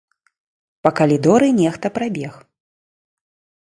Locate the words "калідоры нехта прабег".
1.01-2.33